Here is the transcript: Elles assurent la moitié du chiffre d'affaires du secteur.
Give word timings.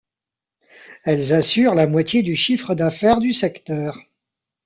Elles 1.03 1.31
assurent 1.31 1.75
la 1.75 1.85
moitié 1.85 2.23
du 2.23 2.35
chiffre 2.35 2.73
d'affaires 2.73 3.19
du 3.19 3.33
secteur. 3.33 3.99